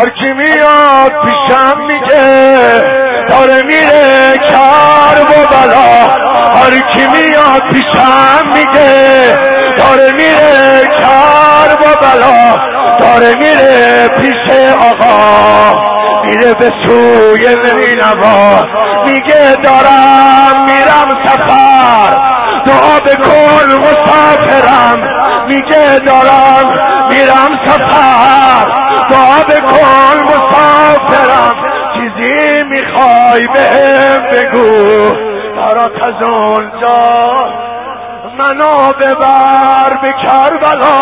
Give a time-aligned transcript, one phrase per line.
[0.00, 2.82] هر کی میاد پیشم میگه
[3.28, 6.12] داره میره کار و بلا.
[6.54, 9.34] هر کی میاد پیشم میگه
[9.78, 12.56] داره میره کار و بلا.
[12.98, 15.80] داره میره پیش آقا
[16.24, 18.62] میره به سوی نینوا
[19.06, 22.16] میگه دارم میرم سفر
[22.66, 24.96] دعا بکن مسافرم.
[25.48, 26.73] میگه دارم
[33.34, 35.14] می‌خوای بهم بگو.
[35.56, 36.98] برات از اونجا
[38.38, 40.94] منو ببر به کربلا.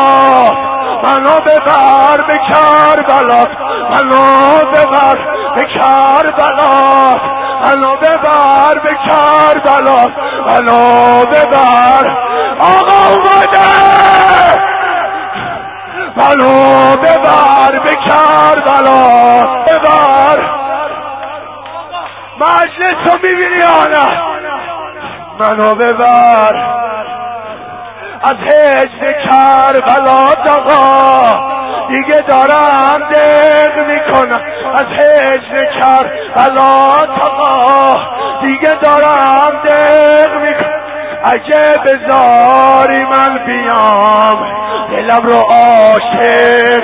[1.05, 3.45] منو ببر به کربلا.
[3.93, 5.19] منو ببر
[5.55, 7.15] به کربلا.
[7.65, 10.07] منو ببر به کربلا.
[10.51, 12.17] منو ببر
[22.43, 24.23] مجلس رو می‌بینی آنه
[25.39, 26.83] منو ببر
[28.25, 30.21] از هجر کربلا
[30.59, 31.53] آقا
[31.89, 34.41] دیگه دارم دق می‌کنم.
[34.75, 36.73] از هجر کربلا
[37.23, 38.01] آقا
[38.43, 40.83] دیگه دارم دق می‌کنم.
[41.25, 44.47] اگه بذاری من بیام
[44.91, 46.83] دلم رو عاشق.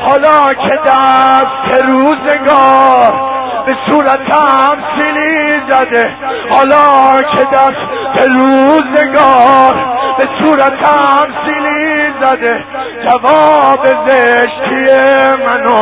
[0.00, 3.29] حالا که دست روزگار
[3.66, 6.16] به صورتم سیلی زده.
[6.50, 9.74] حالا که دست روزگار
[10.18, 12.64] به صورتم سیلی زده.
[13.08, 14.86] جواب زشتی
[15.36, 15.80] منو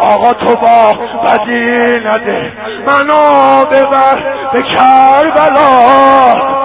[0.00, 0.92] آقا تو با
[1.24, 2.52] بدی نده.
[2.86, 6.61] منو ببر به کربلا.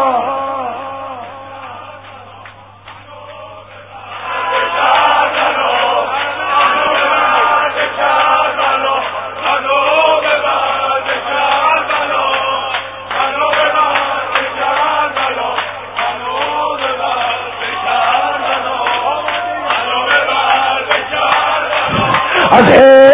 [22.52, 23.08] از داره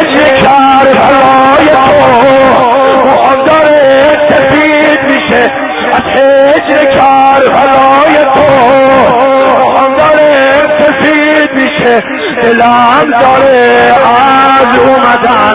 [12.42, 15.54] دلم داره از اومدن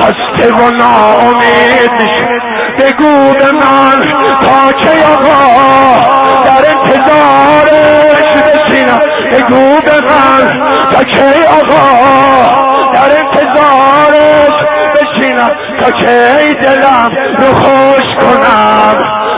[0.00, 2.40] خسته و ناامید میشه.
[2.80, 4.04] بگو به من
[4.40, 6.00] تا که آقا؟
[6.44, 8.98] در انتظارش بشینم.
[9.32, 10.50] بگو به من
[10.92, 14.58] تا که آقا؟ در انتظارش
[14.94, 15.50] بشینم
[15.80, 18.96] تا کی دلم رو خوش کنم.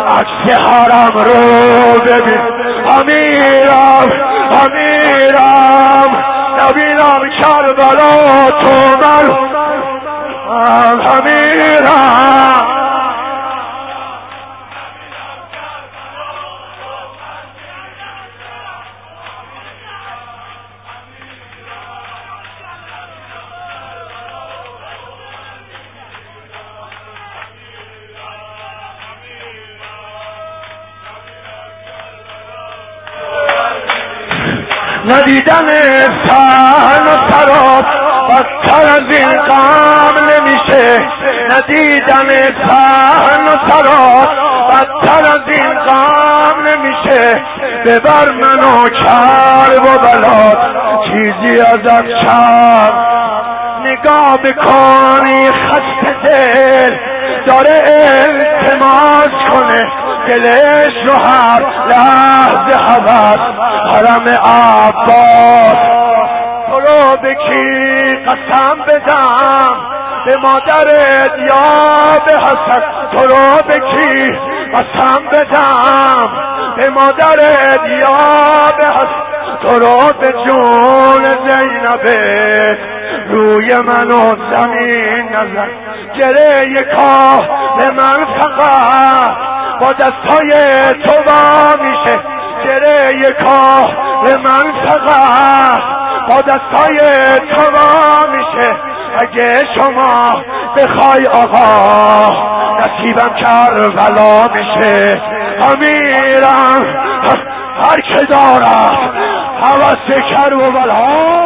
[0.09, 2.41] عکس حرم رو ببین.
[2.91, 4.09] امیرم
[4.53, 6.25] امیرم.
[6.63, 9.31] نبینم کربلا تو من
[11.11, 12.66] امیرم.
[35.07, 35.69] ندیدن
[36.27, 37.85] سن و سراب.
[38.31, 40.97] بدتر از این غم نمیشه.
[41.51, 42.29] ندیدن
[42.69, 44.29] سن و سراب.
[44.69, 47.45] بدتر از این غم نمیشه.
[47.87, 50.59] ببر منو کرب و بلاد.
[51.05, 52.95] چیزی از کم
[53.85, 56.97] نگاه بکنی خسته دل.
[57.47, 59.93] داره التماس کنه.
[60.29, 61.63] دلش رو هر
[62.97, 63.39] حوض
[63.91, 65.77] حرم عباس.
[66.71, 67.35] تو رو به
[68.27, 68.79] قسم
[70.27, 71.63] به مادرت یا
[72.27, 72.83] به حسن.
[73.13, 74.39] تو رو به کی
[74.75, 76.31] قسم بدم
[76.77, 78.17] به مادرت یا
[78.79, 79.27] به حسن.
[79.63, 82.79] تو رو به جون زینبت.
[83.31, 85.69] روی منو زمین نزن
[86.15, 87.41] گره کاه
[87.79, 89.57] به من فقط.
[89.81, 90.51] با دستای
[91.07, 92.36] تو با میشه
[92.67, 95.81] گره کاه به من فقط
[96.31, 96.99] با دستای
[97.57, 97.65] تو
[98.37, 98.77] میشه.
[99.21, 100.43] اگه شما
[100.77, 102.31] بخوای آقا
[102.79, 105.23] نصیبم کربلا میشه.
[105.63, 106.97] امیرم
[107.83, 109.17] هر که دارد
[109.63, 111.37] حوث کربلا